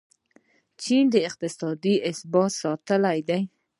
چین 0.81 1.05
اقتصادي 1.27 1.95
ثبات 2.19 2.51
ساتلی 2.61 3.19
دی. 3.29 3.41